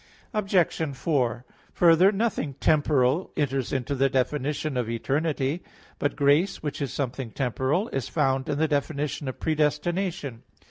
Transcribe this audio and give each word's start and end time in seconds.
Obj. 0.33 0.95
4: 0.97 1.45
Further, 1.73 2.11
nothing 2.11 2.55
temporal 2.55 3.31
enters 3.37 3.71
into 3.71 3.93
the 3.93 4.09
definition 4.09 4.75
of 4.75 4.89
eternity. 4.89 5.61
But 5.99 6.15
grace, 6.15 6.63
which 6.63 6.81
is 6.81 6.91
something 6.91 7.29
temporal, 7.29 7.87
is 7.89 8.09
found 8.09 8.49
in 8.49 8.57
the 8.57 8.67
definition 8.67 9.27
of 9.27 9.39
predestination. 9.39 10.41